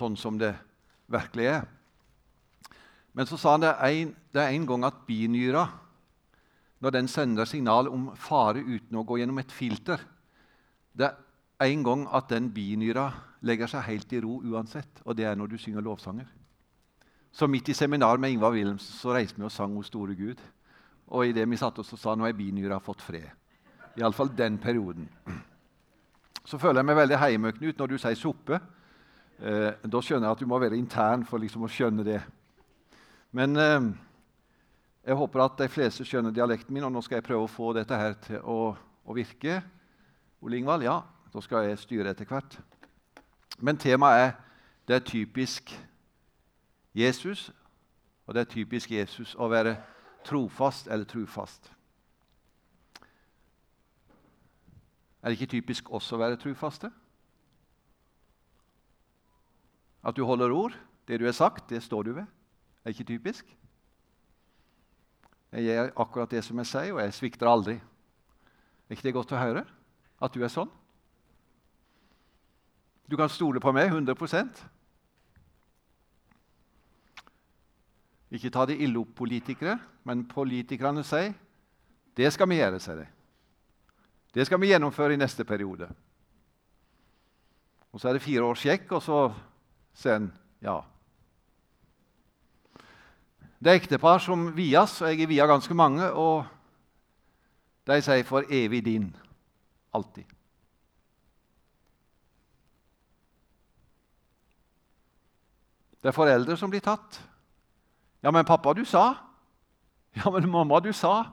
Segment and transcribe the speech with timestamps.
[0.00, 0.54] sånn som det
[1.10, 1.68] virkelig er.
[3.12, 5.64] Men så sa han det en, det er en gang at binyra,
[6.80, 10.00] når den sender signal om fare uten å gå gjennom et filter
[10.96, 13.10] Det er en gang at den binyra
[13.46, 16.26] legger seg helt i ro uansett, og det er når du synger lovsanger.
[17.32, 20.40] Så midt i seminar med Ingvar Wilhelmsen så reiste vi og sang 'O store Gud'.
[21.08, 23.30] Og idet vi satt oss og sa 'Nå er binyra fått fred'.
[23.96, 25.08] Iallfall den perioden.
[26.44, 28.60] Så føler jeg meg veldig hjemme, Knut, når du sier suppe.
[29.40, 32.18] Eh, da skjønner jeg at du må være intern for liksom å skjønne det.
[33.32, 33.86] Men eh,
[35.06, 37.72] jeg håper at de fleste skjønner dialekten min, og nå skal jeg prøve å få
[37.72, 39.62] dette her til å, å virke.
[40.44, 40.98] Ole Ingvald, ja,
[41.32, 42.58] da skal jeg styre etter hvert.
[43.64, 44.36] Men temaet er
[44.88, 45.72] det er typisk
[46.96, 47.48] Jesus,
[48.26, 49.76] og det er typisk Jesus å være
[50.26, 51.70] trofast eller trufast.
[55.22, 56.90] Er det ikke typisk også å være trufaste?
[60.04, 60.76] At du holder ord.
[61.08, 62.24] Det du har sagt, det står du ved.
[62.24, 63.56] Det Er ikke typisk?
[65.52, 67.74] Jeg gjør akkurat det som jeg sier, og jeg svikter aldri.
[68.88, 69.64] Er ikke det godt å høre?
[70.22, 70.70] At du er sånn?
[73.10, 74.60] Du kan stole på meg 100%
[78.30, 79.74] Ikke ta det ille opp, politikere,
[80.06, 81.32] men politikerne sier
[82.14, 82.78] det skal vi gjøre.
[82.78, 83.06] sier de.
[84.34, 85.88] Det skal vi gjennomføre i neste periode.
[87.92, 89.34] Og Så er det fire års sjekk, og så
[90.00, 90.30] sier en
[90.64, 90.80] ja.
[93.60, 96.46] Det er ektepar som vies, og jeg er via ganske mange, og
[97.86, 99.16] de sier 'for evig din'.
[99.92, 100.24] Alltid.
[106.02, 107.28] Det er foreldre som blir tatt.
[108.22, 109.14] Ja, men pappa, du sa.
[110.16, 111.24] Ja, men mamma, du sa.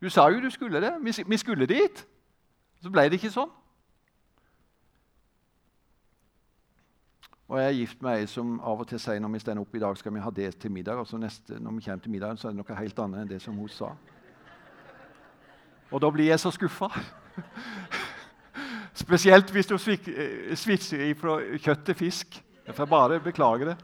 [0.00, 1.24] Du sa jo du skulle det.
[1.26, 2.06] Vi skulle dit.
[2.82, 3.50] Så ble det ikke sånn.
[7.52, 9.74] Og Jeg er gift med ei som av og til sier når vi står opp
[9.76, 11.02] i dag, skal vi ha det til middag.
[11.02, 13.28] Og så neste, når vi kommer til middagen, så er det noe helt annet enn
[13.28, 13.90] det som hun sa.
[15.92, 16.88] Og da blir jeg så skuffa.
[19.04, 22.40] Spesielt hvis du eh, switcher fra kjøtt til fisk.
[22.64, 23.76] Jeg får bare beklage det.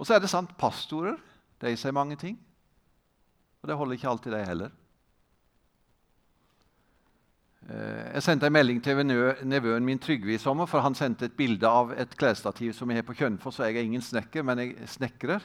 [0.00, 1.20] Og så er det sant, pastorer
[1.60, 2.40] de sier mange ting.
[3.60, 4.72] Og det holder ikke alltid, de heller.
[7.70, 11.36] Eh, jeg sendte en melding til nevøen min Trygve i sommer, for han sendte et
[11.38, 13.60] bilde av et klesstativ som jeg har på Kjønfoss.
[13.62, 15.44] Jeg er ingen snekker, men jeg snekrer.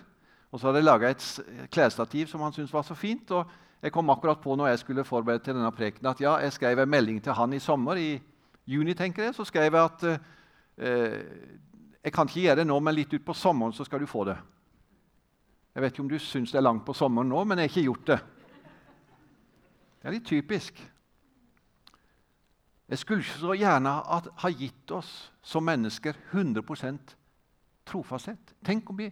[0.51, 3.31] Og så hadde jeg laga et klesstativ som han syntes var så fint.
[3.31, 3.45] og
[3.81, 6.79] Jeg kom akkurat på når jeg skulle forberede til denne prekenen, at ja, jeg skrev
[6.79, 8.19] en melding til han i sommer, i
[8.66, 9.35] juni, tenker jeg.
[9.35, 11.22] Så skrev jeg at eh,
[12.03, 14.38] jeg kan ikke gjøre det nå, men litt utpå sommeren så skal du få det.
[15.75, 17.75] Jeg vet ikke om du syns det er langt på sommeren nå, men jeg har
[17.75, 18.19] ikke gjort det.
[20.01, 20.79] Det er litt typisk.
[22.87, 23.93] Jeg skulle ikke så gjerne
[24.41, 25.11] ha gitt oss
[25.43, 27.15] som mennesker 100%
[27.87, 28.53] trofasthet.
[28.63, 29.09] Tenk om vi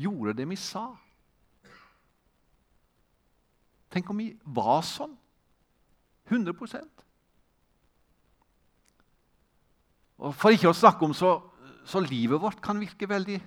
[0.00, 0.86] gjorde det vi sa.
[3.90, 5.16] Tenk om vi var sånn.
[6.30, 6.54] 100
[10.20, 11.40] Og For ikke å snakke om så,
[11.84, 13.40] så livet vårt kan virke veldig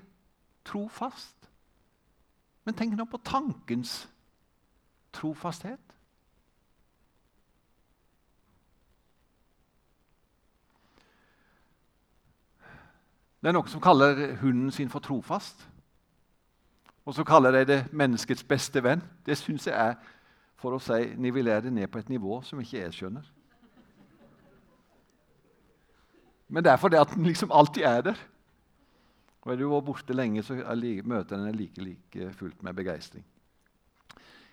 [0.68, 1.48] trofast.
[2.66, 4.04] Men tenk nå på tankens
[5.16, 5.93] trofasthet.
[13.44, 15.66] Det er noen som kaller hunden sin for trofast.
[17.04, 19.02] Og så kaller de det menneskets beste venn.
[19.26, 19.98] Det syns jeg er
[20.56, 23.26] for å si, nivellere det ned på et nivå som ikke jeg skjønner.
[26.48, 28.22] Men det er fordi at den liksom alltid er der.
[29.44, 33.26] Og Er du vært borte lenge, så er møter den like, like fullt med begeistring.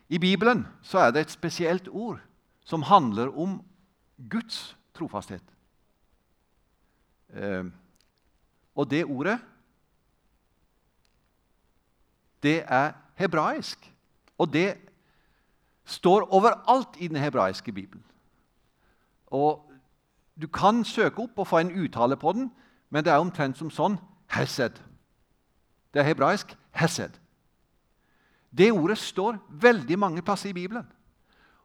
[0.08, 2.18] I Bibelen så er det et spesielt ord
[2.64, 3.60] som handler om
[4.30, 5.44] Guds trofasthet.
[7.28, 7.70] Eh,
[8.74, 9.38] og det ordet,
[12.42, 13.92] det er hebraisk.
[14.38, 14.78] Og det
[15.84, 18.04] står overalt i den hebraiske bibelen.
[19.26, 19.66] Og
[20.40, 22.50] Du kan søke opp og få en uttale på den,
[22.90, 23.98] men det er omtrent som sånn
[24.32, 24.78] hesed.
[25.92, 27.10] Det er hebraisk hesed.
[28.50, 30.86] Det ordet står veldig mange plasser i Bibelen.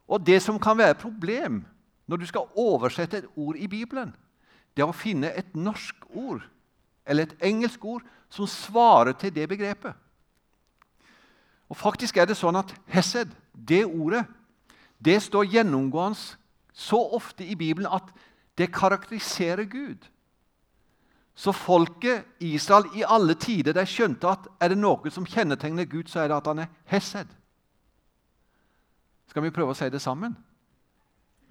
[0.07, 1.63] Og det som kan være et problem
[2.07, 4.12] når du skal oversette et ord i Bibelen,
[4.75, 6.44] det er å finne et norsk ord
[7.06, 9.94] eller et engelsk ord som svarer til det begrepet.
[11.69, 14.25] Og Faktisk er det sånn at hesed, det ordet,
[15.00, 16.38] det står gjennomgående
[16.75, 18.10] så ofte i Bibelen at
[18.57, 20.10] det karakteriserer Gud.
[21.36, 26.07] Så folket Israel i alle tider de skjønte at er det noe som kjennetegner Gud,
[26.07, 27.28] så er det at han er hesed.
[29.28, 30.36] Skal vi prøve å si det sammen?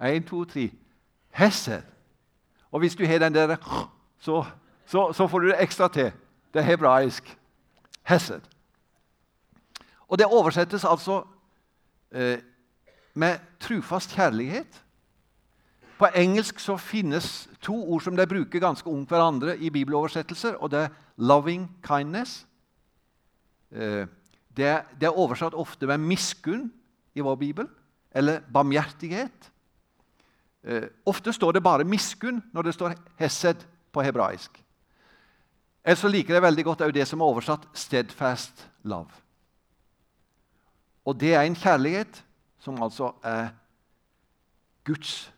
[0.01, 0.71] Én, to, tre.
[1.37, 1.83] Hesed.
[2.71, 3.57] Og hvis du har den der
[4.19, 4.41] så,
[4.85, 6.11] så, så får du det ekstra til.
[6.53, 7.37] Det er hebraisk.
[8.05, 8.41] Hesed.
[10.07, 11.23] Og det oversettes altså
[12.11, 12.39] eh,
[13.13, 14.81] med trufast kjærlighet.
[15.97, 20.55] På engelsk så finnes to ord som de bruker ganske ungt hverandre i bibeloversettelser.
[20.55, 22.45] og Det er 'loving kindness'.
[23.71, 24.07] Eh,
[24.57, 26.69] det, det, er oversatt ofte med 'miskunn'
[27.15, 27.67] i vår bibel,
[28.11, 29.51] eller 'barmhjertighet'.
[30.63, 34.64] Eh, ofte står det bare 'miskunn' når det står 'hesed' på hebraisk.
[35.85, 39.21] Ellers så liker jeg veldig godt det som er oversatt 'steadfast love'.
[41.05, 42.25] Og det er en kjærlighet
[42.59, 43.49] som altså er
[44.83, 45.33] Guds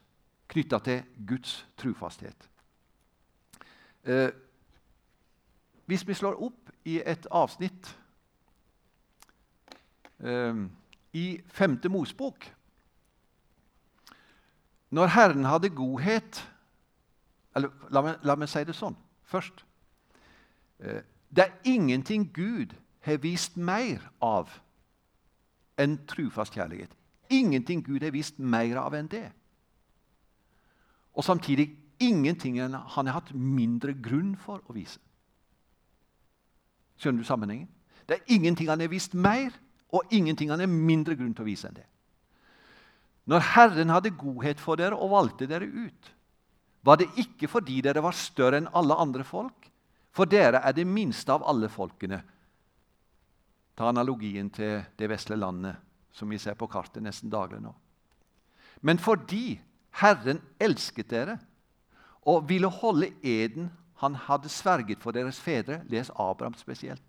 [0.48, 2.50] knytta til Guds trufasthet.
[4.04, 4.30] Eh,
[5.86, 7.98] hvis vi slår opp i et avsnitt
[10.20, 10.56] eh,
[11.14, 12.54] i femte Mosbok
[14.90, 16.52] Når Herren hadde godhet
[17.56, 18.96] eller la meg, la meg si det sånn
[19.28, 19.67] først.
[20.80, 24.52] Eh, det er ingenting Gud har vist mer av
[25.78, 26.92] enn trufast kjærlighet.
[27.30, 29.28] Ingenting Gud har vist mer av enn det.
[31.18, 31.70] Og samtidig
[32.00, 35.00] ingenting han har hatt mindre grunn for å vise.
[36.98, 37.70] Skjønner du sammenhengen?
[38.08, 39.52] Det er ingenting han har vist mer,
[39.94, 41.88] og ingenting han har mindre grunn til å vise enn det.
[43.28, 46.14] Når Herren hadde godhet for dere og valgte dere ut,
[46.88, 49.68] var det ikke fordi dere var større enn alle andre folk,
[50.18, 52.22] for dere er det minste av alle folkene.
[53.78, 55.78] Ta analogien til det vesle landet
[56.18, 57.74] som vi ser på kartet nesten daglig nå.
[58.82, 59.60] Men fordi
[60.02, 61.38] Herren elsket dere
[62.28, 63.70] og ville holde eden
[64.02, 67.04] han hadde sverget for deres fedre, les Abraham spesielt.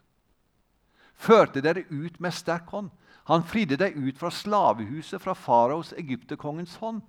[1.14, 2.88] Førte dere ut med sterk hånd.
[3.28, 7.02] Han fridde deg ut fra slavehuset, fra faraos, egypterkongens hånd.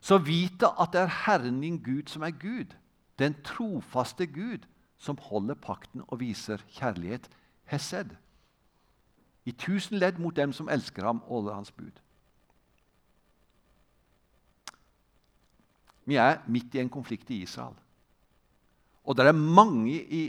[0.00, 2.74] Så vite at det er Herren din Gud som er Gud,
[3.18, 4.66] den trofaste Gud,
[5.04, 7.28] som holder pakten og viser kjærlighet,
[7.68, 8.14] hesed.
[9.44, 12.00] I tusen ledd mot dem som elsker ham og holder hans bud.
[16.04, 17.76] Vi er midt i en konflikt i Israel.
[19.04, 20.24] Og det er mange i,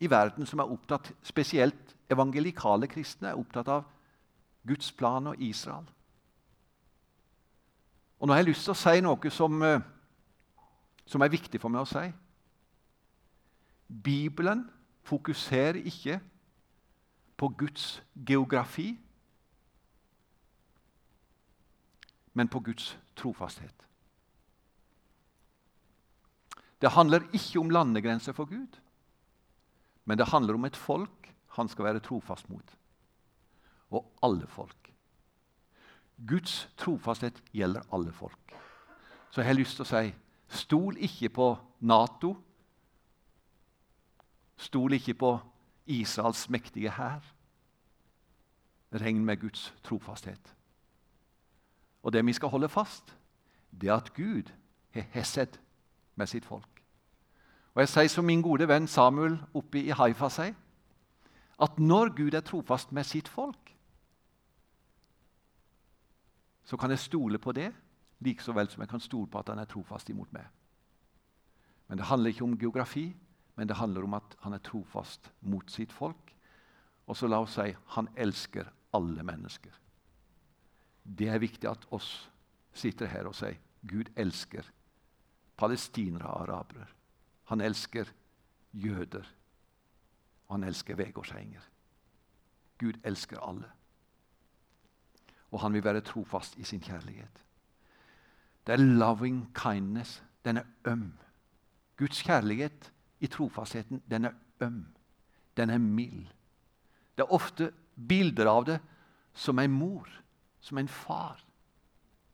[0.00, 3.84] i verden som er opptatt, spesielt evangelikale kristne, er opptatt av
[4.68, 5.84] Guds plan og Israel.
[8.18, 9.80] Og Nå har jeg lyst til å si noe som, eh,
[11.06, 12.08] som er viktig for meg å si.
[13.88, 14.70] Bibelen
[15.02, 16.20] fokuserer ikke
[17.36, 18.98] på Guds geografi,
[22.32, 23.86] men på Guds trofasthet.
[26.80, 28.78] Det handler ikke om landegrenser for Gud,
[30.04, 32.76] men det handler om et folk han skal være trofast mot.
[33.90, 34.92] Og alle folk.
[36.28, 38.54] Guds trofasthet gjelder alle folk.
[39.30, 40.12] Så jeg har lyst til å si
[40.48, 41.48] stol ikke på
[41.80, 42.34] Nato.
[44.58, 45.32] Stol ikke på
[45.86, 47.22] Israels mektige hær.
[48.92, 50.54] Regn med Guds trofasthet.
[52.02, 53.14] Og det vi skal holde fast,
[53.70, 54.50] det er at Gud
[54.94, 55.58] har hesed
[56.16, 56.82] med sitt folk.
[57.74, 60.54] Og Jeg sier som min gode venn Samuel oppe i Haifa sier,
[61.58, 63.74] at når Gud er trofast med sitt folk,
[66.64, 67.72] så kan jeg stole på det
[68.20, 70.46] like så vel som jeg kan stole på at han er trofast imot meg.
[71.88, 73.14] Men det handler ikke om geografi,
[73.58, 76.30] men det handler om at han er trofast mot sitt folk.
[77.10, 79.72] Og så la oss si han elsker alle mennesker.
[81.02, 82.28] Det er viktig at oss
[82.76, 84.68] sitter her og sier Gud elsker
[85.58, 86.86] palestinere og arabere.
[87.50, 88.12] Han elsker
[88.72, 89.26] jøder,
[90.46, 91.64] og han elsker vegårshenger.
[92.78, 93.72] Gud elsker alle.
[95.50, 97.42] Og han vil være trofast i sin kjærlighet.
[98.66, 100.22] Det er loving kindness.
[100.44, 101.18] Den er øm.
[101.96, 104.86] Guds kjærlighet i trofastheten, den er øm.
[105.56, 106.26] Den er mild.
[107.16, 107.72] Det er ofte
[108.08, 108.78] bilder av det
[109.34, 110.08] som en mor,
[110.60, 111.44] som en far.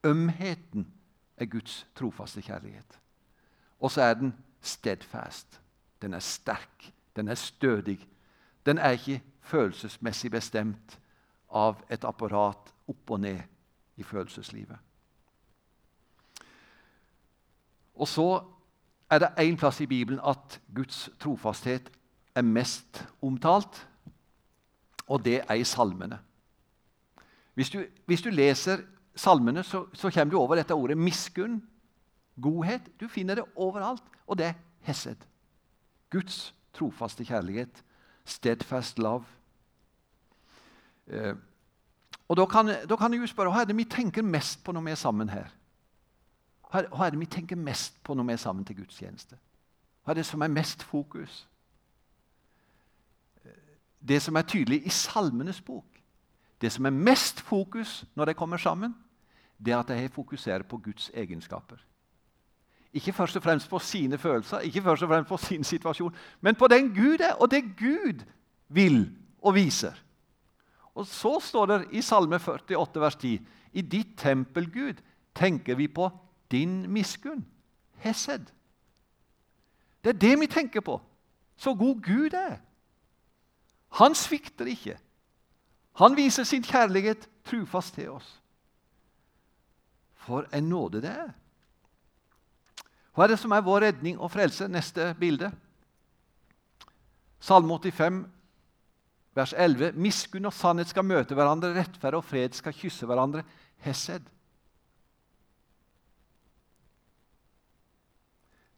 [0.04, 0.92] Ømheten
[1.36, 3.00] er Guds trofaste kjærlighet.
[3.80, 5.60] Og så er den steadfast.
[6.02, 8.08] Den er sterk, den er stødig.
[8.66, 10.98] Den er ikke følelsesmessig bestemt
[11.48, 13.40] av et apparat opp og ned
[13.96, 14.78] i følelseslivet.
[17.94, 18.28] Og så
[19.14, 21.90] er det én plass i Bibelen at Guds trofasthet
[22.34, 23.86] er mest omtalt,
[25.06, 26.18] og det er i salmene.
[27.54, 28.82] Hvis du, hvis du leser
[29.16, 31.62] salmene, så, så, kommer du over dette ordet miskunn
[32.40, 32.88] godhet.
[33.00, 34.02] Du finner det overalt.
[34.26, 35.16] Og det er hesed.
[36.10, 37.84] Guds trofaste kjærlighet.
[38.24, 39.24] Steadfast love.
[41.06, 41.34] Eh,
[42.28, 44.86] og da kan, kan, jeg jo spørre hva er det vi tenker mest på når
[44.86, 45.52] vi er sammen her?
[46.74, 49.36] Hva er det vi tenker mest på når vi er sammen til gudstjeneste?
[50.02, 51.44] Hva er det som er mest fokus?
[54.08, 55.86] Det som er tydelig i Salmenes bok,
[56.60, 58.94] det som er mest fokus når de kommer sammen,
[59.64, 61.78] det er at de fokuserer på Guds egenskaper.
[62.92, 66.54] Ikke først og fremst på sine følelser, ikke først og fremst på sin situasjon, men
[66.54, 68.24] på den Gud er, og det Gud
[68.68, 69.94] vil og viser.
[70.94, 73.40] Og Så står det i Salme 48, vers 10.:
[73.72, 74.94] I ditt tempel, Gud,
[75.34, 76.10] tenker vi på
[76.54, 77.42] din miskunn,
[78.04, 78.46] Hesed.
[80.04, 81.00] Det er det vi tenker på.
[81.56, 82.58] Så god Gud er.
[83.98, 84.98] Han svikter ikke.
[85.96, 88.40] Han viser sin kjærlighet trufast til oss.
[90.24, 91.32] For en nåde det er.
[93.14, 94.66] Hva er det som er vår redning og frelse?
[94.68, 95.52] Neste bilde.
[97.44, 98.24] Salme 85,
[99.36, 99.92] vers 11.
[99.92, 103.44] Miskunn og sannhet skal møte hverandre, rettferd og fred skal kysse hverandre.
[103.84, 104.24] Hesed.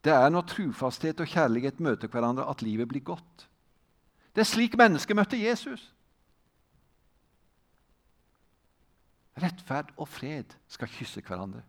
[0.07, 3.49] Det er når trufasthet og kjærlighet møter hverandre, at livet blir godt.
[4.31, 5.83] Det er slik mennesket møtte Jesus.
[9.43, 11.65] Rettferd og fred skal kysse hverandre.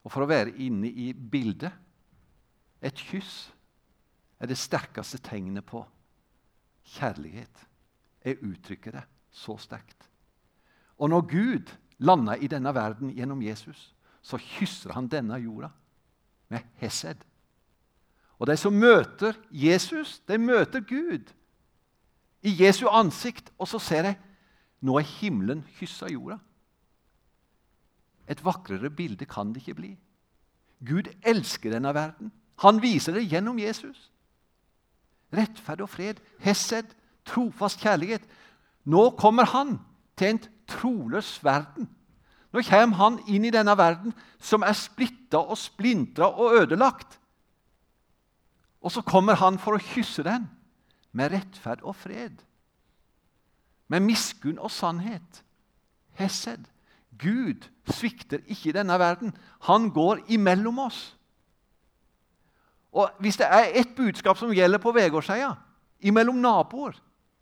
[0.00, 1.74] Og for å være inne i bildet
[2.80, 3.50] et kyss
[4.40, 5.82] er det sterkeste tegnet på
[6.94, 7.66] kjærlighet.
[8.24, 9.04] Jeg uttrykker det
[9.36, 10.08] så sterkt.
[10.96, 13.90] Og når Gud lander i denne verden gjennom Jesus,
[14.24, 15.68] så kysser han denne jorda
[16.50, 17.22] med Hesed.
[18.40, 21.32] Og de som møter Jesus, de møter Gud
[22.42, 23.52] i Jesu ansikt.
[23.58, 24.14] Og så ser de
[24.80, 26.38] nå er himmelen kyssa jorda.
[28.30, 29.90] Et vakrere bilde kan det ikke bli.
[30.86, 32.32] Gud elsker denne verden.
[32.64, 34.08] Han viser det gjennom Jesus.
[35.36, 36.88] Rettferd og fred, Hesed,
[37.28, 38.24] trofast kjærlighet.
[38.84, 39.76] Nå kommer han
[40.16, 41.90] til en troløs verden.
[42.50, 47.18] Nå kommer han inn i denne verden som er splitta og splintra og ødelagt.
[48.80, 50.48] Og så kommer han for å kysse den
[51.12, 52.40] med rettferd og fred.
[53.90, 55.42] Med miskunn og sannhet.
[56.18, 56.66] Hesed.
[57.20, 59.34] Gud svikter ikke i denne verden.
[59.68, 61.16] Han går imellom oss.
[62.92, 65.44] Og Hvis det er ett budskap som gjelder på Vegårshei,
[66.00, 66.96] imellom naboer,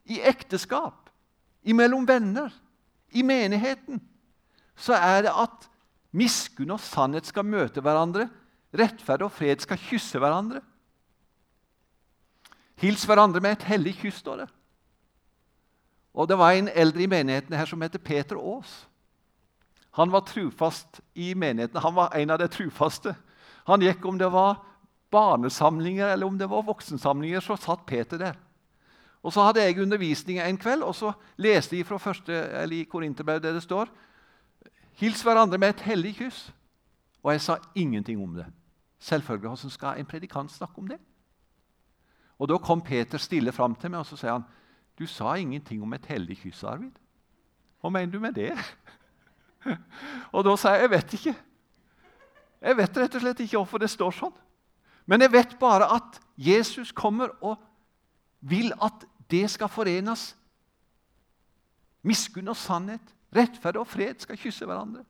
[0.05, 1.09] i ekteskap,
[1.63, 2.53] imellom venner,
[3.13, 4.01] i menigheten,
[4.79, 5.67] så er det at
[6.15, 8.29] miskunn og sannhet skal møte hverandre.
[8.79, 10.63] Rettferd og fred skal kysse hverandre.
[12.79, 14.49] Hils hverandre med et hellig kyss, står det.
[16.15, 18.87] Og Det var en eldre i menigheten her som heter Peter Aas.
[19.99, 21.81] Han var trufast i menigheten.
[21.83, 23.15] Han var en av de trufaste.
[23.67, 24.61] Han gikk om det var
[25.11, 28.37] barnesamlinger eller om det var voksensamlinger, så satt Peter der.
[29.23, 32.85] Og Så hadde jeg undervisning en kveld, og så leste jeg fra første, eller i
[32.85, 33.89] Korinterbrevet der det står
[34.99, 36.49] Hils hverandre med et hellig kyss.
[37.23, 38.47] Og jeg sa ingenting om det.
[38.99, 40.99] Selvfølgelig, Hvordan skal en predikant snakke om det?
[42.39, 44.45] Og Da kom Peter stille fram til meg og så sier han,
[44.99, 46.99] 'Du sa ingenting om et hellig kyss, Arvid.'
[47.81, 48.59] 'Hva mener du med det?'
[50.33, 51.37] og da sa jeg, 'Jeg vet ikke.'
[52.61, 54.35] Jeg vet rett og slett ikke hvorfor det står sånn.
[55.07, 57.57] Men jeg vet bare at Jesus kommer og
[58.41, 60.37] vil at det skal forenes.
[62.03, 65.05] Miskunn og sannhet, rettferd og fred skal kysse hverandre.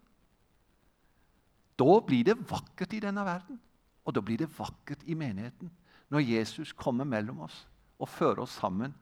[1.79, 3.59] Da blir det vakkert i denne verden,
[4.05, 5.71] og da blir det vakkert i menigheten
[6.09, 7.67] når Jesus kommer mellom oss
[7.99, 8.95] og fører oss sammen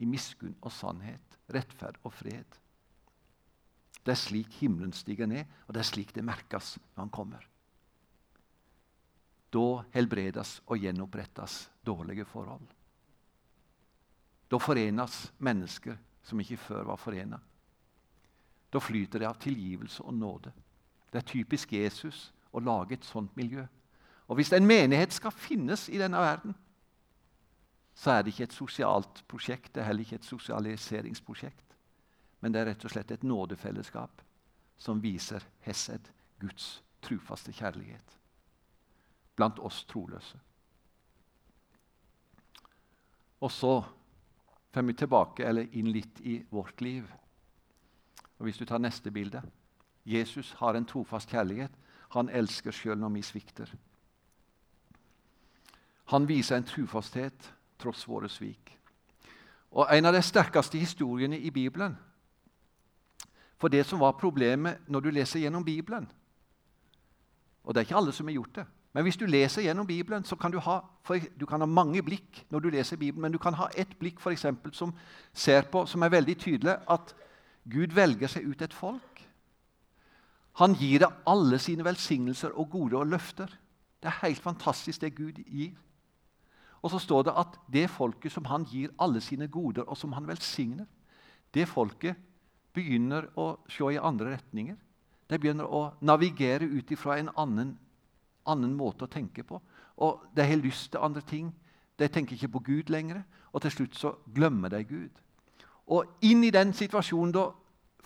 [0.00, 2.58] i miskunn og sannhet, rettferd og fred.
[4.00, 7.46] Det er slik himmelen stiger ned, og det er slik det merkes når han kommer.
[9.50, 12.64] Da helbredes og gjenopprettes dårlige forhold.
[14.50, 17.38] Da forenes mennesker som ikke før var forena.
[18.72, 20.52] Da flyter det av tilgivelse og nåde.
[21.12, 23.66] Det er typisk Jesus å lage et sånt miljø.
[24.28, 26.54] Og Hvis en menighet skal finnes i denne verden,
[27.94, 31.74] så er det ikke et sosialt prosjekt, det er heller ikke et sosialiseringsprosjekt.
[32.40, 34.22] Men det er rett og slett et nådefellesskap
[34.80, 36.08] som viser Hesed,
[36.40, 38.16] Guds trufaste kjærlighet,
[39.36, 40.38] blant oss troløse.
[43.40, 43.74] Og så
[44.72, 47.08] får vi tilbake, eller inn litt i vårt liv.
[48.40, 49.42] Og Hvis du tar neste bilde
[50.06, 51.70] Jesus har en trofast kjærlighet.
[52.10, 53.72] Han elsker sjøl når vi svikter.
[56.04, 58.78] Han viser en trufasthet tross våre svik.
[59.70, 61.98] Og En av de sterkeste historiene i Bibelen
[63.56, 66.08] For det som var problemet når du leser gjennom Bibelen
[67.62, 68.66] Og det er ikke alle som har gjort det.
[68.92, 70.80] Men hvis du leser gjennom Bibelen, så kan du ha,
[71.40, 74.20] du kan ha mange blikk når du leser Bibelen, men du kan ha ett blikk
[74.20, 74.94] for eksempel, som
[75.32, 77.14] ser på, som er veldig tydelig, at
[77.68, 79.24] Gud velger seg ut et folk.
[80.60, 83.50] Han gir det alle sine velsignelser og gode og løfter.
[84.00, 85.76] Det er helt fantastisk, det Gud gir.
[86.82, 90.12] Og så står det at det folket som han gir alle sine goder, og som
[90.12, 90.86] han velsigner,
[91.54, 92.16] det folket
[92.74, 94.76] begynner å se i andre retninger.
[95.30, 97.74] De begynner å navigere ut ifra en annen,
[98.46, 99.60] annen, måte å tenke på.
[100.00, 101.52] Og De har lyst til andre ting.
[101.98, 103.22] De tenker ikke på Gud lenger.
[103.52, 105.20] Og til slutt så glemmer de Gud.
[105.90, 107.48] Og inn i den situasjonen da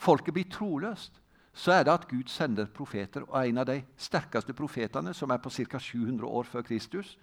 [0.01, 1.21] folket blir troløst,
[1.55, 3.23] så er det at Gud sender profeter.
[3.29, 5.79] Og en av de sterkeste profetene, som er på ca.
[5.79, 7.19] 700 år før Kristus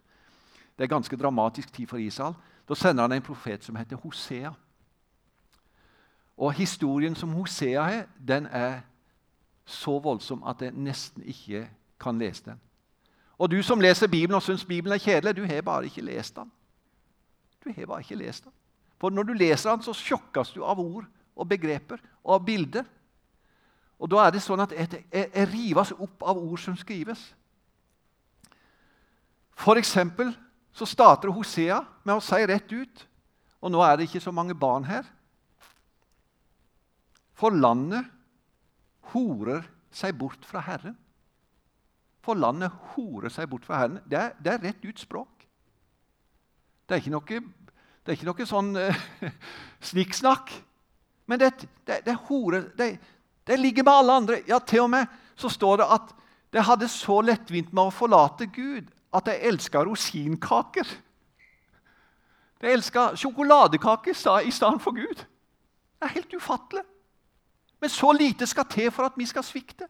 [0.77, 2.33] Det er ganske dramatisk tid for Israel.
[2.69, 4.51] Da sender han en profet som heter Hosea.
[6.37, 8.81] Og historien som Hosea har, den er
[9.65, 12.59] så voldsom at jeg nesten ikke kan lese den.
[13.37, 16.35] Og du som leser Bibelen og syns Bibelen er kjedelig, du har bare ikke lest
[16.35, 16.51] den.
[17.65, 18.51] Du har bare ikke lest den.
[19.01, 22.85] For når du leser den, så sjokkes du av ord og begreper og av bilder.
[24.01, 27.23] Og da er det sånn at jeg, jeg, rives opp av ord som skrives.
[29.57, 30.29] For eksempel
[30.77, 33.07] så starter Hosea med å si rett ut
[33.61, 35.05] Og nå er det ikke så mange barn her.
[37.37, 38.07] For landet
[39.11, 40.95] horer seg bort fra Herren.
[42.25, 43.99] For landet horer seg bort fra Herren.
[44.09, 45.45] Det er, det er rett ut språk.
[46.89, 47.41] Det er ikke noe,
[48.01, 49.03] det er ikke noe sånn uh,
[49.91, 50.53] snikksnakk.
[51.29, 51.51] Men det,
[51.85, 52.95] det, det, hore, det,
[53.47, 54.39] det ligger med alle andre.
[54.49, 56.15] Ja, Til og med så står det at
[56.51, 60.87] de hadde så lettvint med å forlate Gud at de elska rosinkaker.
[62.61, 64.11] De elska sjokoladekaker
[64.45, 65.23] i stedet for Gud.
[66.01, 66.83] Det er helt ufattelig.
[67.81, 69.87] Men så lite skal til for at vi skal svikte.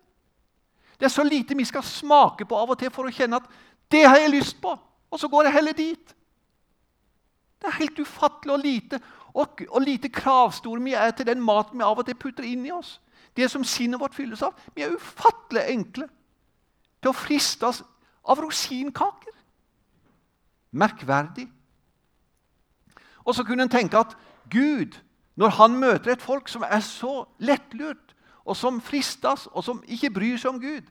[1.00, 3.50] Det er så lite vi skal smake på av og til for å kjenne at
[3.92, 4.78] 'det har jeg lyst på',
[5.12, 6.16] og så går jeg heller dit.
[7.62, 9.00] Det er helt ufattelig og lite
[9.32, 12.66] og, og lite kravstore vi er til den maten vi av og til putter inn
[12.66, 12.98] i oss
[13.38, 14.56] det som sinnet vårt fylles av.
[14.76, 16.08] Vi er ufattelig enkle
[17.02, 17.82] til å fristes
[18.28, 19.36] av rosinkaker.
[20.72, 21.48] Merkverdig.
[23.26, 24.16] Og så kunne en tenke at
[24.52, 24.98] Gud,
[25.36, 30.10] når han møter et folk som er så lettlurt, og som fristes, og som ikke
[30.12, 30.88] bryr seg om Gud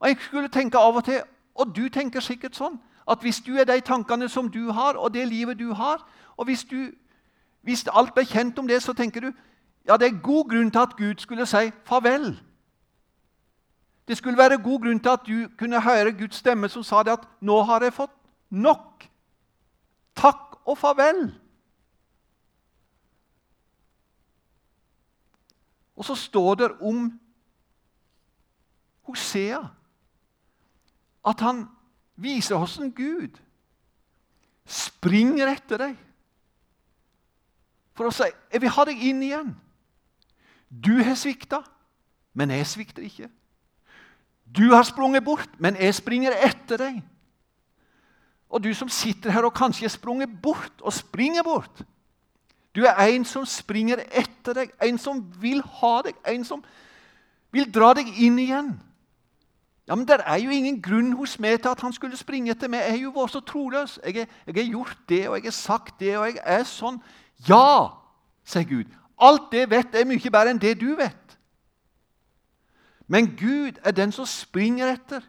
[0.00, 1.20] Og Jeg skulle tenke av og til,
[1.54, 2.78] og du tenker sikkert sånn,
[3.10, 6.44] at hvis du er de tankene som du har, og det livet du har og
[6.44, 6.90] hvis, du,
[7.62, 9.32] hvis alt ble kjent om det, så tenker du
[9.86, 12.32] ja, det er god grunn til at Gud skulle si farvel.
[14.08, 17.12] Det skulle være god grunn til at du kunne høre Guds stemme som sa det
[17.12, 18.16] at 'Nå har jeg fått
[18.50, 19.08] nok.
[20.16, 21.34] Takk og farvel.'
[25.96, 27.20] Og så står det om
[29.02, 29.58] Hosea
[31.26, 31.68] at han
[32.16, 33.38] viser hvordan Gud
[34.66, 35.96] springer etter deg
[37.96, 39.54] for å si 'Jeg vil ha deg inn igjen'.
[40.68, 41.62] Du har svikta,
[42.34, 43.30] men jeg svikter ikke.
[44.46, 47.02] Du har sprunget bort, men jeg springer etter deg.
[48.50, 51.82] Og du som sitter her og kanskje har sprunget bort og springer bort
[52.76, 56.60] Du er en som springer etter deg, en som vil ha deg, en som
[57.50, 58.74] vil dra deg inn igjen.
[59.88, 62.68] Ja, men Det er jo ingen grunn hos meg til at han skulle springe etter
[62.68, 62.80] meg.
[62.80, 64.00] Jeg er jo vært så troløs.
[64.04, 66.98] Jeg har gjort det, og jeg har sagt det, og jeg er sånn.
[67.48, 67.92] Ja,
[68.44, 68.90] sier Gud.
[69.18, 71.38] Alt det vet er mye bedre enn det du vet.
[73.06, 75.22] Men Gud er den som springer etter.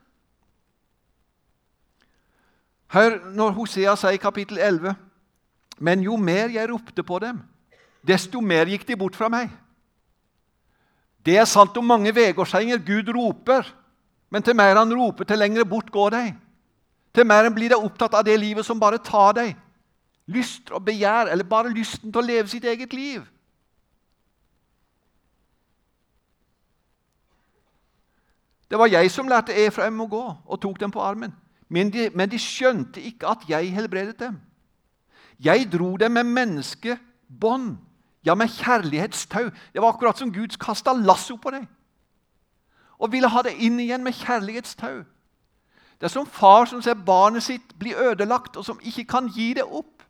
[2.88, 4.96] Hør når Hosea sier i kapittel 11.:
[5.78, 7.44] Men jo mer jeg ropte på dem,
[8.08, 9.52] desto mer gikk de bort fra meg.
[11.26, 12.78] Det er sant om mange vegårsenger.
[12.78, 13.68] Gud roper,
[14.30, 16.26] men til mer han roper, til lengre bort går de.
[17.16, 19.56] Til mer blir de opptatt av det livet som bare tar deg.
[20.28, 23.24] Lyst og begjær, eller bare lysten til å leve sitt eget liv.
[28.68, 31.32] Det var jeg som lærte Efraim å gå, og tok dem på armen.
[31.72, 34.36] Men de, men de skjønte ikke at jeg helbredet dem.
[35.40, 37.78] Jeg dro dem med menneskebånd,
[38.28, 39.48] ja, med kjærlighetstau.
[39.72, 41.68] Det var akkurat som Gud kasta lasso på deg
[43.00, 45.04] og ville ha det inn igjen med kjærlighetstau.
[45.98, 49.54] Det er som far som ser barnet sitt bli ødelagt, og som ikke kan gi
[49.58, 50.04] det opp.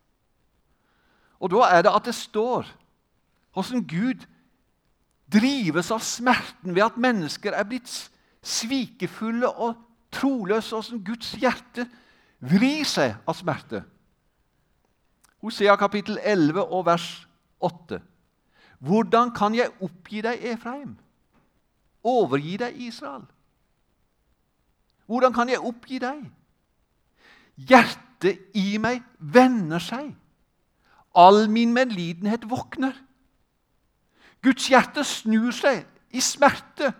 [1.40, 2.66] Og Da er det at det står
[3.52, 4.26] hvordan Gud
[5.32, 8.10] drives av smerten ved at mennesker er blitt
[8.42, 9.74] svikefulle og
[10.12, 11.88] troløse, åssen Guds hjerte
[12.40, 13.82] vrir seg av smerte.
[15.42, 17.26] Hosea kapittel 11 og vers
[17.60, 18.00] 8.
[18.78, 20.96] Hvordan kan jeg oppgi deg, Efraim?
[22.08, 23.26] Overgi deg, Israel?
[25.08, 26.22] Hvordan kan jeg oppgi deg?
[27.68, 30.10] Hjertet i meg vender seg.
[31.18, 32.96] All min medlidenhet våkner.
[34.44, 36.92] Guds hjerte snur seg i smerte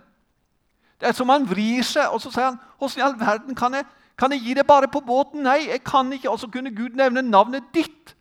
[1.01, 3.75] det er som han vrir seg, og så sier han Hvordan i all verden kan
[3.75, 3.87] jeg,
[4.19, 5.45] Kan jeg gi det bare på båten?
[5.47, 6.31] Nei, jeg kan ikke.
[6.31, 8.17] Og så kunne Gud nevne navnet ditt.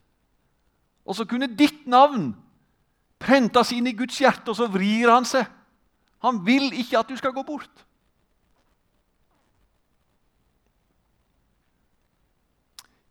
[1.05, 2.35] Og så kunne ditt navn
[3.19, 5.47] prentes inn i Guds hjerte, og så vrir han seg.
[6.19, 7.85] Han vil ikke at du skal gå bort.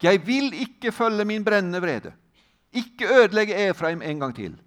[0.02, 2.12] Jeg vil ikke følge min brennende vrede.
[2.72, 4.60] Ikke ødelegge Efraim en gang til.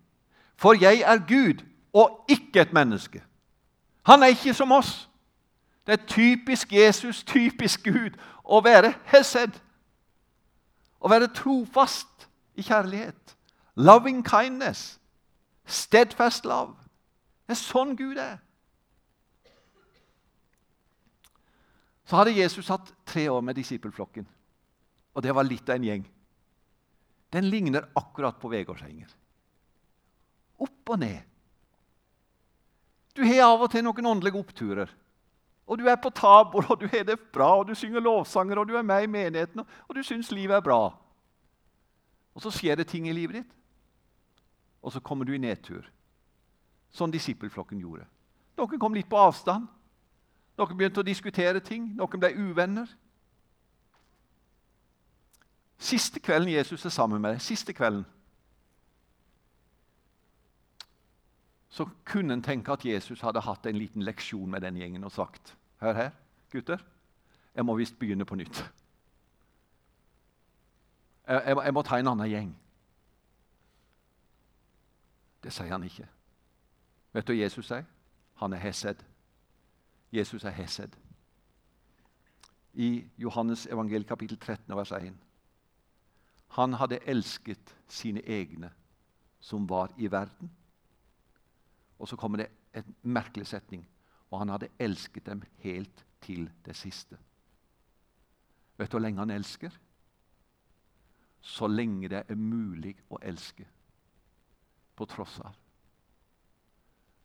[0.55, 3.23] For jeg er Gud og ikke et menneske.
[4.05, 5.09] Han er ikke som oss.
[5.87, 9.55] Det er typisk Jesus, typisk Gud, å være hesed.
[10.99, 13.35] Å være trofast i kjærlighet.
[13.75, 14.99] Loving kindness.
[15.65, 16.75] Steadfast love.
[17.49, 18.35] Det er sånn Gud er.
[22.05, 24.27] Så hadde Jesus hatt tre år med disippelflokken.
[25.17, 26.05] Og det var litt av en gjeng.
[27.33, 29.09] Den ligner akkurat på Vegårshenger.
[30.61, 31.25] Opp og ned.
[33.17, 34.93] Du har av og til noen åndelige oppturer.
[35.65, 38.69] Og du er på tabor, og du har det bra, og du synger lovsanger, og
[38.69, 40.83] du er med i menigheten, og du syns livet er bra.
[42.37, 43.55] Og så skjer det ting i livet ditt,
[44.85, 45.89] og så kommer du i nedtur.
[46.91, 48.07] Sånn disippelflokken gjorde.
[48.57, 49.67] Noen kom litt på avstand.
[50.59, 51.91] Noen begynte å diskutere ting.
[51.95, 52.89] Noen ble uvenner.
[55.79, 58.03] Siste kvelden Jesus er sammen med deg, siste kvelden,
[61.69, 65.13] så kunne en tenke at Jesus hadde hatt en liten leksjon med den gjengen og
[65.15, 66.09] sagt Hør her,
[66.51, 66.81] gutter.
[67.55, 68.59] Jeg må visst begynne på nytt.
[71.27, 72.49] Jeg, jeg, jeg må ta en annen gjeng.
[75.43, 76.07] Det sier han ikke.
[77.13, 77.85] Vet du hva Jesus sier?
[78.41, 79.01] Han er Hesed.
[80.13, 80.95] Jesus er Hesed.
[82.73, 85.15] I Johannes evangel kapittel 13 vers 1.
[86.57, 88.71] Han hadde elsket sine egne
[89.39, 90.51] som var i verden.
[91.99, 93.87] Og så kommer det en merkelig setning.
[94.31, 97.17] Og han hadde elsket dem helt til det siste.
[98.77, 99.73] Vet du hvor lenge han elsker?
[101.41, 103.65] Så lenge det er mulig å elske.
[104.95, 105.55] På tross av.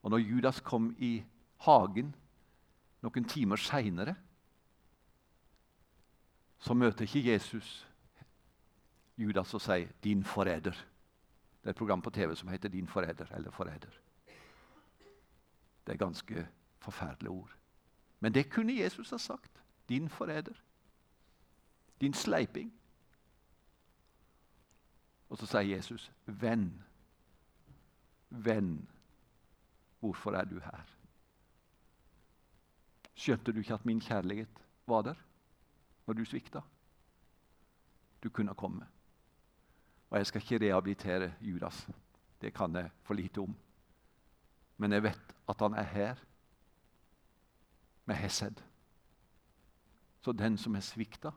[0.05, 1.23] Og når Judas kom i
[1.65, 2.11] hagen
[3.01, 4.15] noen timer seinere,
[6.61, 7.87] så møter ikke Jesus
[9.17, 10.85] Judas og sier 'din forræder'.
[11.61, 13.99] Det er et program på TV som heter 'Din forræder' eller 'Forræder'.
[15.87, 17.57] Det er ganske forferdelige ord.
[18.21, 19.63] Men det kunne Jesus ha sagt.
[19.89, 20.55] Din forræder.
[22.01, 22.73] Din sleiping.
[25.29, 26.83] Og så sier Jesus, 'Venn,
[28.31, 28.89] venn,
[30.05, 30.91] hvorfor er du her?'
[33.15, 35.15] Skjønte du ikke at min kjærlighet var der
[36.07, 36.61] når du svikta?
[38.23, 38.87] Du kunne komme.
[40.11, 41.89] Og jeg skal ikke rehabilitere Judas.
[42.41, 43.57] Det kan jeg for lite om.
[44.77, 46.25] Men jeg vet at han er her
[48.05, 48.61] med Hesed.
[50.21, 51.31] Så den som er svikta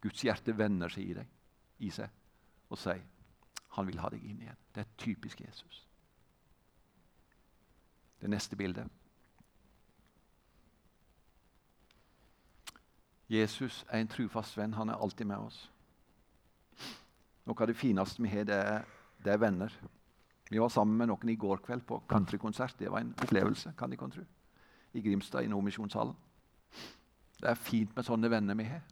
[0.00, 1.26] Guds hjerte vender seg i deg,
[1.78, 2.08] i seg
[2.70, 3.02] og sier
[3.74, 4.64] han vil ha deg inn igjen.
[4.74, 5.87] Det er typisk Jesus.
[8.20, 8.86] Det neste bildet.
[13.28, 14.74] Jesus er en trufast venn.
[14.74, 15.70] Han er alltid med oss.
[17.46, 18.84] Noe av det fineste vi har, det er,
[19.24, 19.72] det er venner.
[20.50, 22.78] Vi var sammen med noen i går kveld på countrykonsert.
[22.78, 23.72] Det var en opplevelse.
[23.78, 24.24] kan de kan tro.
[24.92, 26.16] I Grimstad, i Nordmisjonshallen.
[27.40, 28.82] Det er fint med sånne venner vi har.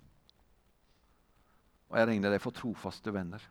[1.88, 3.42] Og jeg regner dem for trofaste venner.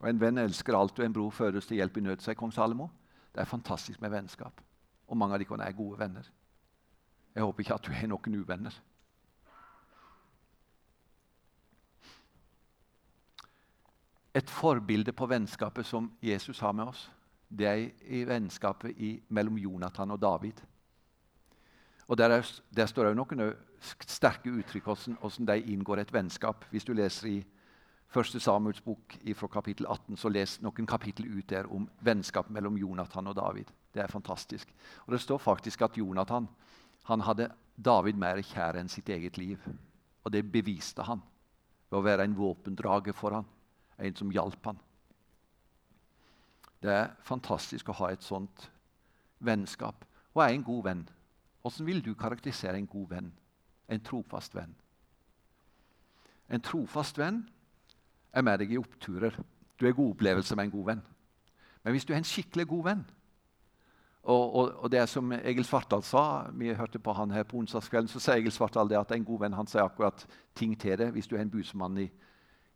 [0.00, 2.52] Og En venn elsker alt, og en bror føres til hjelp i nød, sier kong
[2.52, 2.90] Salomo.
[3.34, 4.60] Det er fantastisk med vennskap.
[5.10, 6.30] Og mange av dere er gode venner.
[7.34, 8.80] Jeg håper ikke at du har noen uvenner.
[14.34, 17.08] Et forbilde på vennskapet som Jesus har med oss,
[17.50, 20.60] det er i vennskapet i, mellom Jonathan og David.
[22.06, 26.64] Og Der, er, der står det noen sterke uttrykk hvordan de inngår et vennskap.
[26.70, 27.36] Hvis du leser i
[28.16, 28.40] 1.
[28.42, 33.26] Samuels bok fra kapittel 18, så les noen kapittel ut der om vennskap mellom Jonathan
[33.26, 33.70] og David.
[33.94, 34.68] Det er fantastisk.
[35.06, 36.48] Og Det står faktisk at Jonathan
[37.04, 39.58] han hadde David mer kjær enn sitt eget liv.
[40.24, 41.22] Og det beviste han
[41.90, 43.46] ved å være en våpendrager for han,
[43.98, 44.78] en som hjalp han.
[46.80, 48.68] Det er fantastisk å ha et sånt
[49.44, 50.04] vennskap.
[50.34, 51.08] Og er en god venn.
[51.60, 53.32] Hvordan vil du karakterisere en god venn?
[53.88, 54.72] En trofast venn?
[56.48, 57.42] En trofast venn
[58.32, 59.34] er med deg i oppturer.
[59.76, 61.02] Du er god opplevelse med en god venn.
[61.82, 63.04] Men hvis du er en skikkelig god venn
[64.22, 68.08] og, og, og det som Egil Svartdal sa, vi hørte på han her på onsdagskvelden,
[68.12, 71.14] så sier Egil Svartdal det at en god venn han sier akkurat ting til deg.
[71.14, 72.10] Hvis du er en busemann i,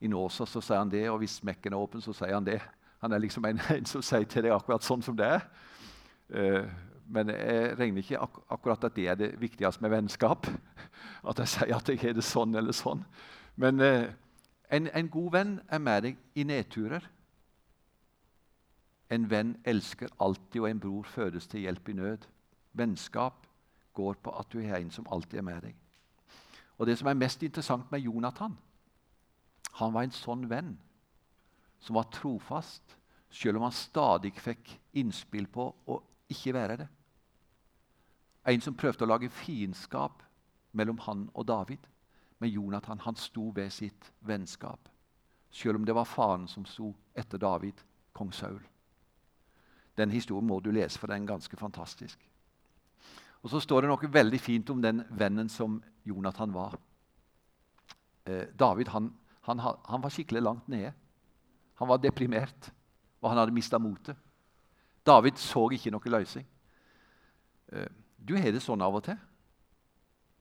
[0.00, 1.04] i Nåsa, så sier han det.
[1.12, 2.62] Og hvis smekken er åpen, så sier han det.
[3.04, 5.46] Han er liksom en, en som sier til deg akkurat sånn som det er.
[6.32, 6.64] Uh,
[7.12, 10.48] men jeg regner ikke ak akkurat at det er det viktigste med vennskap.
[11.28, 13.04] At jeg sier at jeg har det sånn eller sånn.
[13.60, 14.08] Men uh,
[14.72, 17.04] en, en, god venn er med deg i nedturer.
[19.10, 22.26] En venn elsker alltid, og en bror fødes til hjelp i nød.
[22.72, 23.46] Vennskap
[23.94, 25.76] går på at du har en som alltid er med deg.
[26.78, 28.58] Og Det som er mest interessant med Jonathan,
[29.72, 30.78] han var en sånn venn
[31.80, 32.98] som var trofast,
[33.30, 36.88] selv om han stadig fikk innspill på å ikke være det.
[38.46, 40.22] En som prøvde å lage fiendskap
[40.72, 41.86] mellom han og David.
[42.38, 44.88] Men Jonathan han sto ved sitt vennskap,
[45.50, 47.78] selv om det var faren som sto etter David,
[48.12, 48.60] kong Saul.
[49.96, 52.18] Den historien må du lese, for den er ganske fantastisk.
[53.44, 56.78] Og Så står det noe veldig fint om den vennen som Jonathan var.
[58.24, 59.10] Eh, David han,
[59.44, 60.94] han, han var skikkelig langt nede.
[61.74, 62.70] Han var deprimert,
[63.20, 64.16] og han hadde mista motet.
[65.04, 66.46] David så ikke noe løsning.
[67.72, 69.18] Eh, du har det sånn av og til.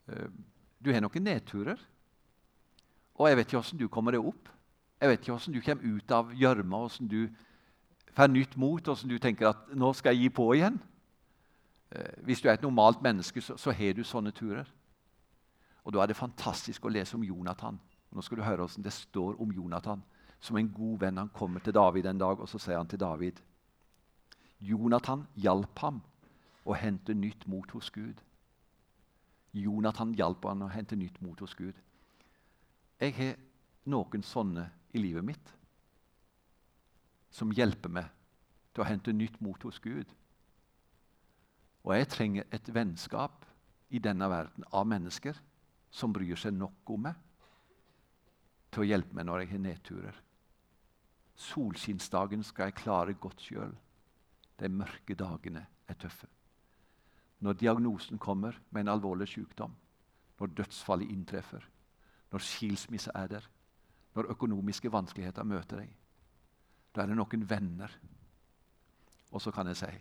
[0.07, 0.29] Eh,
[0.79, 1.79] du har noen nedturer.
[3.19, 4.49] Og jeg vet ikke åssen du kommer deg opp.
[5.01, 7.27] Jeg vet ikke åssen du kommer ut av gjørma, åssen du
[8.15, 10.79] får nytt mot, og som du tenker at 'nå skal jeg gi på igjen'.
[11.91, 14.65] Eh, hvis du er et normalt menneske, så, så har du sånne turer.
[15.83, 17.79] Og Da er det fantastisk å lese om Jonathan.
[18.11, 20.03] Nå skal du høre hvordan det står om Jonathan
[20.39, 21.17] som en god venn.
[21.17, 23.39] Han kommer til David en dag, og så sier han til David
[24.63, 26.01] Jonathan hjalp ham
[26.65, 28.21] å hente nytt mot hos Gud.
[29.53, 31.75] Jonathan hjalp ham å hente nytt mot hos Gud.
[32.99, 33.35] Jeg har
[33.85, 35.53] noen sånne i livet mitt
[37.33, 38.09] som hjelper meg
[38.73, 40.09] til å hente nytt mot hos Gud.
[41.83, 43.45] Og jeg trenger et vennskap
[43.93, 45.37] i denne verden av mennesker
[45.93, 47.17] som bryr seg nok om meg
[48.73, 50.15] til å hjelpe meg når jeg har nedturer.
[51.37, 53.73] Solskinnsdagen skal jeg klare godt sjøl.
[54.57, 56.29] De mørke dagene er tøffe.
[57.43, 59.73] Når diagnosen kommer med en alvorlig sykdom,
[60.39, 61.65] når dødsfallet inntreffer,
[62.31, 63.49] når skilsmisse er der,
[64.15, 65.91] når økonomiske vanskeligheter møter deg,
[66.93, 67.91] da er det noen venner.
[69.33, 69.91] Og så kan jeg si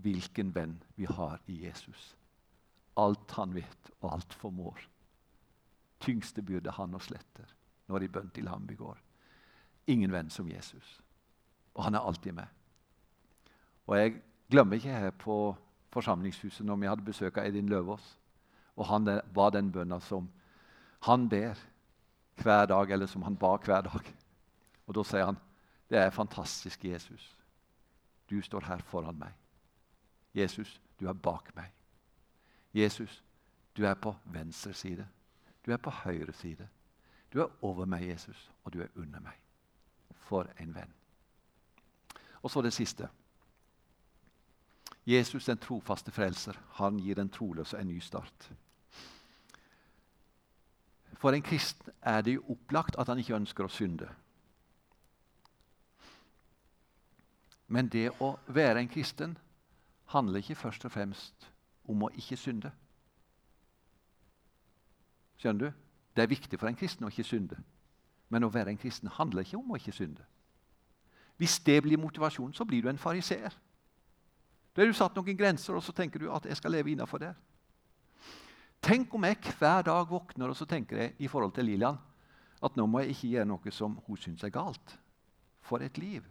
[0.00, 2.14] hvilken venn vi har i Jesus.
[3.00, 4.78] Alt han vet, og alt formår.
[6.00, 7.56] Tyngste byrde han oss letter
[7.90, 8.96] når i bønn til ham vi går.
[9.90, 11.00] Ingen venn som Jesus.
[11.74, 12.46] Og han er alltid med.
[13.86, 14.14] Og jeg
[14.50, 15.56] glemmer ikke her på
[15.90, 18.14] forsamlingshuset når vi hadde besøk av Edin Løvaas.
[18.78, 20.30] Og han var den bønna som
[21.02, 21.58] han ber
[22.40, 24.12] hver dag, eller som han ba hver dag.
[24.86, 25.40] Og da sier han
[25.90, 27.36] det er fantastisk, Jesus.
[28.30, 29.32] Du står her foran meg.
[30.34, 31.72] Jesus, du er bak meg.
[32.74, 33.24] Jesus,
[33.76, 35.08] du er på venstre side.
[35.66, 36.68] Du er på høyre side.
[37.32, 39.34] Du er over meg, Jesus, og du er under meg.
[40.14, 40.94] For en venn.
[42.42, 43.08] Og så det siste.
[45.06, 48.52] Jesus, den trofaste frelser, han gir den troløse en ny start.
[51.18, 54.08] For en kristen er det jo opplagt at han ikke ønsker å synde.
[57.70, 59.36] Men det å være en kristen
[60.10, 61.46] handler ikke først og fremst
[61.86, 62.72] om å ikke synde.
[65.38, 65.84] Skjønner du?
[66.16, 67.56] Det er viktig for en kristen å ikke synde.
[68.28, 70.26] Men å være en kristen handler ikke om å ikke synde.
[71.38, 73.54] Hvis det blir motivasjonen, så blir du en fariseer.
[74.74, 77.22] Da har du satt noen grenser, og så tenker du at jeg skal leve innafor
[77.22, 77.38] der'.
[78.82, 81.98] Tenk om jeg hver dag våkner og så tenker jeg i forhold til Lilian
[82.62, 84.98] at nå må jeg ikke gjøre noe som hun syns er galt.
[85.60, 86.24] For et liv.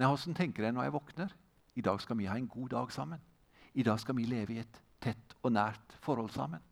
[0.00, 1.32] Nei, Hvordan tenker jeg når jeg våkner?
[1.76, 3.20] I dag skal vi ha en god dag sammen.
[3.74, 6.62] I dag skal vi leve i et tett og nært forhold sammen.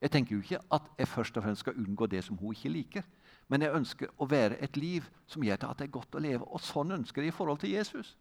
[0.00, 2.72] Jeg tenker jo ikke at jeg først og fremst skal unngå det som hun ikke
[2.72, 3.02] liker.
[3.48, 6.48] Men jeg ønsker å være et liv som gjør at det er godt å leve.
[6.48, 8.16] Og sånn ønsker jeg i forhold til Jesus.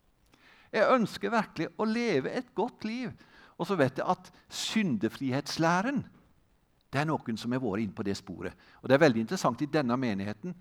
[0.73, 3.15] Jeg ønsker virkelig å leve et godt liv.
[3.55, 6.03] Og så vet jeg at syndefrihetslæren
[6.91, 8.53] det er noen som har vært inne på det sporet.
[8.81, 10.53] Og Det er veldig interessant i denne menigheten.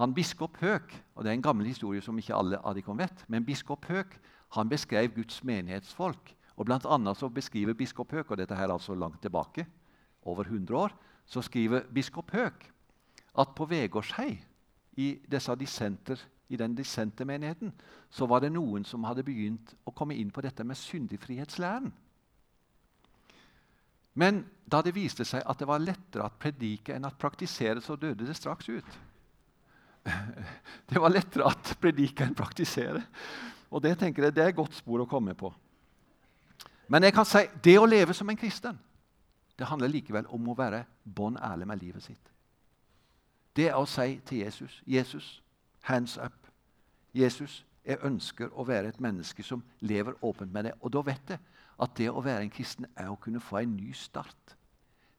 [0.00, 3.44] Han Biskop Høk og det er en gammel historie som ikke alle dere vet, men
[3.46, 4.18] biskop Høk
[4.54, 6.34] han beskrev Guds menighetsfolk.
[6.56, 9.66] Og blant annet så beskriver biskop Høk, og dette her er altså langt tilbake,
[10.22, 10.92] over 100 år,
[11.26, 12.70] så skriver biskop Høk
[13.38, 14.38] at på Vegårshei,
[14.96, 17.72] i disse dissenter i den dissente menigheten,
[18.10, 21.90] så var det noen som hadde begynt å komme inn på dette med syndigfrihetslæren.
[24.14, 27.96] Men da det viste seg at det var lettere å predike enn å praktisere, så
[27.96, 28.98] døde det straks ut.
[30.90, 33.02] Det var lettere at predike enn praktisere.
[33.70, 35.50] Og det tenker jeg det er et godt spor å komme på.
[36.88, 38.78] Men jeg kan si det å leve som en kristen
[39.58, 42.30] det handler likevel om å være bånn ærlig med livet sitt.
[43.54, 45.42] Det er å si til Jesus 'Jesus,
[45.82, 46.50] hands up'.
[47.14, 50.72] 'Jesus, Jeg ønsker å være et menneske som lever åpent med det.
[50.80, 51.38] Og da vet jeg
[51.78, 54.56] at det å være en kristen er å kunne få en ny start.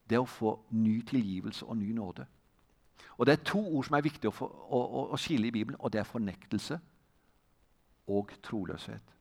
[0.10, 2.26] Det å få ny tilgivelse og ny nåde.
[3.18, 4.80] Og Det er to ord som er viktige å, å,
[5.14, 6.80] å, skille i Bibelen, og det er fornektelse
[8.08, 9.14] og troløshet.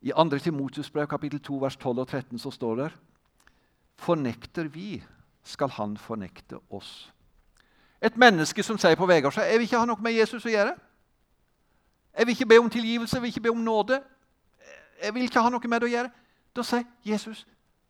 [0.00, 0.38] I 2.
[0.38, 2.90] Timotus brev kapittel 2 vers 12 og 13 så står det
[3.98, 5.02] Fornekter vi,
[5.42, 7.12] skal han fornekte oss.
[8.02, 10.52] Et menneske som sier på veien seg jeg vil ikke ha noe med Jesus å
[10.52, 10.76] gjøre.
[12.18, 14.02] Jeg vil ikke be om tilgivelse, jeg vil ikke be om nåde.
[15.02, 16.10] Jeg vil ikke ha noe med det å gjøre.
[16.54, 17.46] Da sier Jesus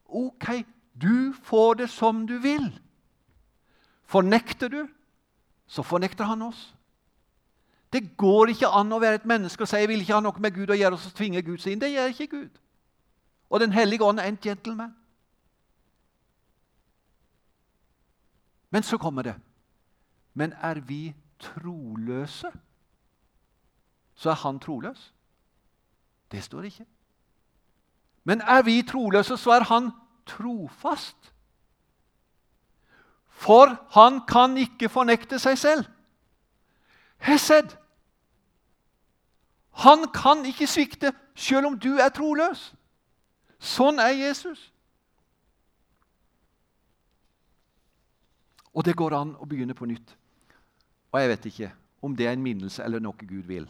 [0.08, 0.64] OK,
[0.96, 2.70] du får det som du vil.
[4.08, 4.86] Fornekter du,
[5.66, 6.74] så fornekter han oss.
[7.92, 10.40] Det går ikke an å være et menneske og si jeg vil ikke ha noe
[10.44, 11.82] med Gud å gjøre, og så tvinger Gud seg inn.
[11.82, 12.58] Det gjør ikke Gud.
[13.48, 14.94] Og Den hellige ånd er en gentleman.
[18.70, 19.34] Men så kommer det.
[20.34, 22.50] Men er vi troløse,
[24.14, 25.12] så er han troløs.
[26.32, 26.86] Det står ikke.
[28.24, 29.90] Men er vi troløse, så er han
[30.26, 31.32] trofast.
[33.38, 35.84] For han kan ikke fornekte seg selv.
[37.22, 37.70] Hesed.
[39.84, 42.72] Han kan ikke svikte selv om du er troløs.
[43.58, 44.72] Sånn er Jesus.
[48.74, 50.14] Og det går an å begynne på nytt.
[51.14, 51.70] Og jeg vet ikke
[52.02, 53.66] om det er en minnelse eller noe Gud vil.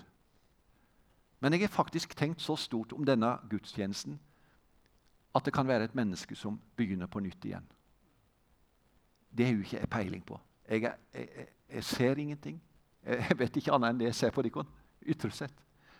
[1.40, 4.18] Men jeg har faktisk tenkt så stort om denne gudstjenesten
[5.37, 7.64] at det kan være et menneske som begynner på nytt igjen.
[9.38, 10.40] Det har jo ikke jeg peiling på.
[10.68, 12.59] Jeg, er, jeg, jeg, ser ingenting.
[13.07, 14.64] Jeg vet ikke annet enn det jeg ser på dere
[15.07, 15.55] ytre sett.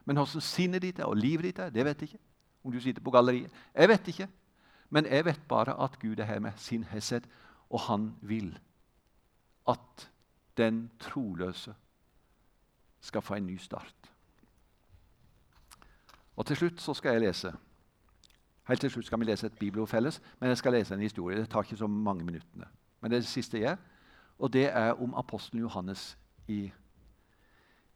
[0.05, 2.25] Men hvordan sinnet ditt er og livet ditt er, det vet jeg ikke.
[2.67, 3.55] Om du sitter på galleriet.
[3.75, 4.29] Jeg vet ikke.
[4.91, 7.29] Men jeg vet bare at Gud er her med sin hesed,
[7.71, 8.59] og han vil
[9.69, 10.09] at
[10.57, 11.75] den troløse
[13.01, 13.95] skal få en ny start.
[16.37, 17.53] Og Til slutt så skal jeg lese
[18.69, 21.39] Helt til slutt skal vi lese et bibelord felles, men jeg skal lese en historie.
[21.41, 22.67] Det tar ikke så mange minuttene.
[23.01, 23.77] Men det er det siste jeg
[24.39, 26.71] og det er om apostelen Johannes i,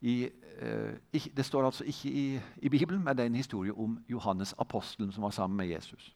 [0.01, 3.73] i eh, ikke, Det står altså ikke i, i, Bibelen, men det er en historie
[3.73, 6.15] om Johannes apostelen som var sammen med Jesus.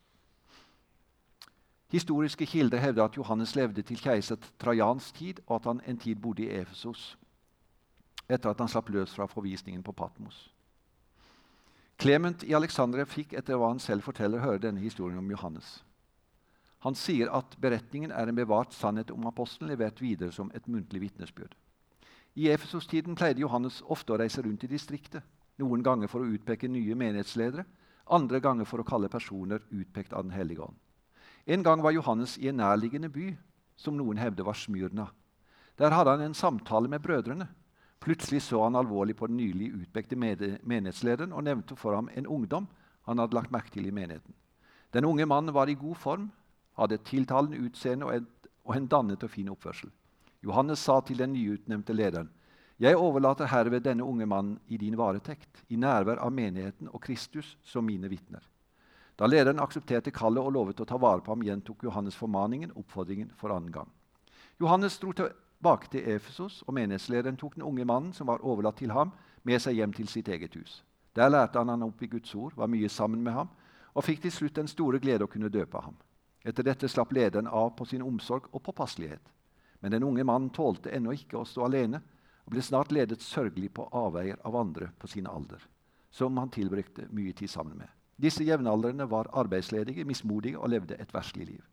[1.91, 6.15] Historiske kilder hevder at Johannes levde til keiser Trajans tid, og at han en tid
[6.15, 7.17] bodde i Efesos
[8.30, 10.54] etter at han slapp løs fra forvisningen på Patmos.
[12.00, 15.87] Clement i Alexandria fikk etter hva han selv forteller, høre denne historien om Johannes.
[16.88, 21.02] Han sier at beretningen er en bevart sannhet om apostelen levert videre som et muntlig
[21.04, 21.52] vitnesbyrd.
[22.39, 25.26] I Efesos-tiden pleide Johannes ofte å reise rundt i distriktet,
[25.60, 27.65] noen ganger for å utpeke nye menighetsledere,
[28.08, 30.80] andre ganger for å kalle personer utpekt av Den hellige ånd.
[31.45, 33.34] En gang var Johannes i en nærliggende by,
[33.76, 35.10] som noen hevde var Smyrna.
[35.78, 37.50] Der hadde han en samtale med brødrene.
[38.00, 42.67] Plutselig så han alvorlig på den nylig utpekte menighetslederen og nevnte for ham en ungdom
[43.10, 44.34] han hadde lagt merke til i menigheten.
[44.93, 46.30] Den unge mannen var i god form,
[46.77, 49.89] hadde et tiltalende utseende og, et, og en dannet og fin oppførsel.
[50.43, 52.29] Johannes sa til den nyutnevnte lederen.:
[52.79, 57.57] Jeg overlater herved denne unge mannen i din varetekt, i nærvær av menigheten og Kristus
[57.63, 58.43] som mine vitner.
[59.17, 63.31] Da lederen aksepterte kallet og lovet å ta vare på ham, gjentok Johannes formaningen, oppfordringen,
[63.35, 63.89] for annen gang.
[64.61, 68.93] Johannes dro tilbake til Efesos, og menighetslederen tok den unge mannen som var overlatt til
[68.93, 69.11] ham,
[69.43, 70.83] med seg hjem til sitt eget hus.
[71.15, 73.49] Der lærte han han opp i Guds ord, var mye sammen med ham,
[73.95, 75.95] og fikk til slutt den store glede å kunne døpe ham.
[76.43, 79.34] Etter dette slapp lederen av på sin omsorg og påpasselighet.
[79.80, 82.02] Men den unge mannen tålte ennå ikke å stå alene,
[82.45, 85.60] og ble snart ledet sørgelig på avveier av andre på sin alder,
[86.10, 87.89] som han tilbrukte mye tid sammen med.
[88.17, 91.65] Disse jevnaldrende var arbeidsledige, mismodige og levde et verslig liv.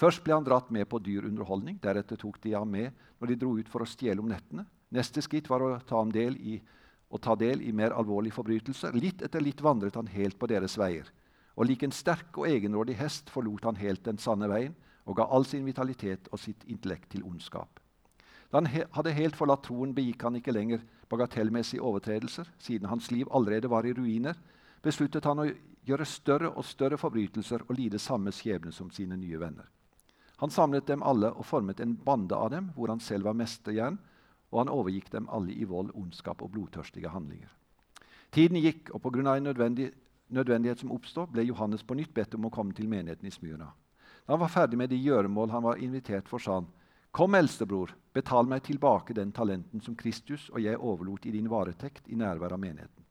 [0.00, 3.38] Først ble han dratt med på dyr underholdning, deretter tok de ham med når de
[3.42, 4.64] dro ut for å stjele om nettene.
[4.90, 6.56] Neste skritt var å ta, i,
[7.08, 8.96] å ta del i mer alvorlige forbrytelser.
[8.96, 11.06] Litt etter litt vandret han helt på deres veier.
[11.60, 14.72] Og lik en sterk og egenrådig hest forlot han helt den sanne veien
[15.04, 17.80] og ga all sin vitalitet og sitt intellekt til ondskap.
[18.50, 23.10] Da han he hadde helt forlatt troen, begikk han ikke lenger bagatellmessige overtredelser, siden hans
[23.10, 24.38] liv allerede var i ruiner,
[24.82, 25.50] besluttet han å
[25.86, 29.68] gjøre større og større forbrytelser og lide samme skjebne som sine nye venner.
[30.40, 33.98] Han samlet dem alle og formet en bande av dem, hvor han selv var mesterjern,
[34.50, 37.50] og han overgikk dem alle i vold, ondskap og blodtørstige handlinger.
[38.32, 39.36] Tiden gikk, og pga.
[39.36, 39.92] en nødvendig,
[40.30, 43.72] nødvendighet som oppstod, ble Johannes på nytt bedt om å komme til menigheten i Smyrna.
[44.26, 46.68] Da han var ferdig med de gjøremål han var invitert for, sa han,
[47.10, 52.06] Kom, eldstebror, betal meg tilbake den talenten som Kristus og jeg overlot i din varetekt
[52.06, 53.02] i nærvær av menigheten.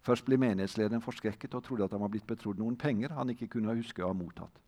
[0.00, 3.50] Først ble menighetslederen forskrekket og trodde at han var blitt betrodd noen penger han ikke
[3.52, 4.62] kunne huske å ha mottatt.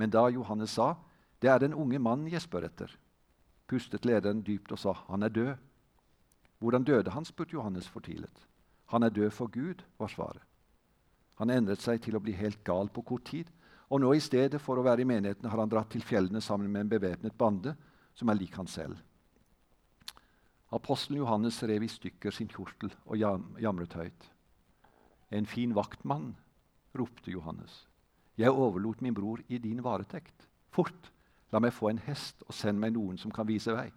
[0.00, 0.96] Men da Johannes sa,
[1.40, 2.96] 'Det er den unge mannen jeg spør etter',
[3.68, 5.58] pustet lederen dypt og sa, 'Han er død'.
[6.60, 7.24] Hvordan døde han?
[7.24, 8.46] spurte Johannes fortvilet.
[8.86, 10.42] Han er død for Gud, var svaret.
[11.42, 13.48] Han endret seg til å bli helt gal på kort tid,
[13.90, 16.70] og nå i stedet for å være i menigheten har han dratt til fjellene sammen
[16.70, 17.72] med en bevæpnet bande
[18.14, 19.00] som er lik han selv.
[20.72, 24.28] Apostelen Johannes rev i stykker sin kjortel og jam jamret høyt.
[25.34, 26.30] En fin vaktmann,
[26.94, 27.88] ropte Johannes.
[28.38, 30.46] Jeg overlot min bror i din varetekt.
[30.70, 31.10] Fort,
[31.50, 33.90] la meg få en hest, og send meg noen som kan vise vei.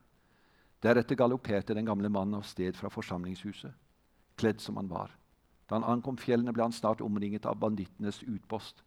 [0.84, 3.72] Deretter galopperte den gamle mannen av sted fra forsamlingshuset,
[4.36, 5.14] kledd som han var.
[5.70, 8.84] Da han ankom fjellene, ble han snart omringet av bandittenes utpost.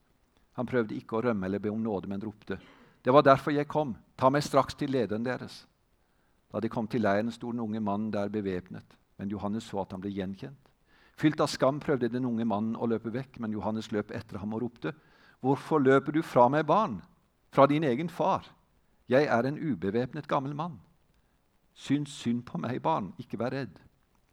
[0.58, 2.58] Han prøvde ikke å rømme eller be om nåde, men ropte.
[3.02, 3.96] Det var derfor jeg kom.
[4.18, 5.64] Ta meg straks til lederen deres.
[6.52, 9.92] Da de kom til leiren, sto den unge mannen der bevæpnet, men Johannes så at
[9.92, 10.58] han ble gjenkjent.
[11.18, 14.54] Fylt av skam prøvde den unge mannen å løpe vekk, men Johannes løp etter ham
[14.54, 14.92] og ropte.
[15.42, 17.00] Hvorfor løper du fra meg, barn?
[17.54, 18.46] Fra din egen far?
[19.10, 20.78] Jeg er en ubevæpnet gammel mann.
[21.74, 23.78] Syns synd på meg, barn, ikke vær redd.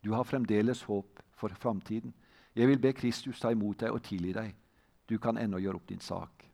[0.05, 2.13] Du har fremdeles håp for framtiden.
[2.55, 4.53] Jeg vil be Kristus ta imot deg og tilgi deg.
[5.05, 6.45] Du kan ennå gjøre opp din sak.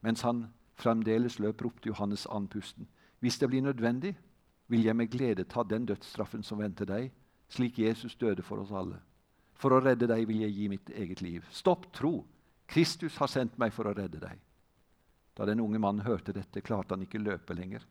[0.00, 0.46] Mens han
[0.80, 2.86] fremdeles løp, ropte Johannes andpusten.
[3.20, 4.14] Hvis det blir nødvendig,
[4.70, 7.10] vil jeg med glede ta den dødsstraffen som venter deg,
[7.50, 9.00] slik Jesus døde for oss alle.
[9.58, 11.44] For å redde deg vil jeg gi mitt eget liv.
[11.52, 12.22] Stopp tro!
[12.70, 14.38] Kristus har sendt meg for å redde deg.
[15.34, 17.82] Da den unge mannen hørte dette, klarte han ikke løpe lenger.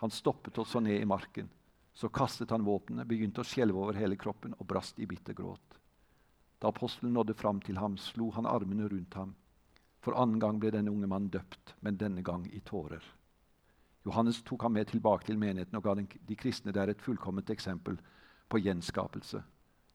[0.00, 1.50] Han stoppet og så ned i marken.
[1.94, 5.78] Så kastet han våpenet, begynte å skjelve over hele kroppen og brast i bitter gråt.
[6.64, 9.34] Da apostelen nådde fram til ham, slo han armene rundt ham.
[10.00, 13.04] For annen gang ble denne unge mannen døpt, men denne gang i tårer.
[14.06, 15.94] Johannes tok ham med tilbake til menigheten og ga
[16.28, 18.00] de kristne der et fullkomment eksempel
[18.48, 19.42] på gjenskapelse.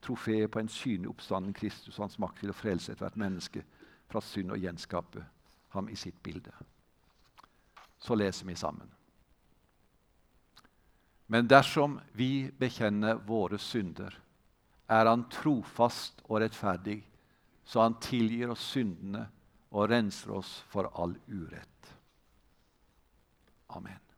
[0.02, 3.66] Trofeet på en synlig oppstanden Kristus og hans makt til å frelse ethvert menneske
[4.06, 5.26] fra synd og gjenskape
[5.74, 6.54] ham i sitt bilde.
[7.98, 8.94] Så leser vi sammen.
[11.28, 14.22] Men dersom vi bekjenner våre synder,
[14.90, 17.00] er Han trofast og rettferdig,
[17.64, 19.28] så Han tilgir oss syndene
[19.72, 21.94] og renser oss for all urett.
[23.70, 24.09] Amen.